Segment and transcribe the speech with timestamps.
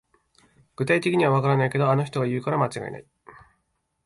[0.77, 3.05] 具体的にはわからないけど、あの人が言うから間違いない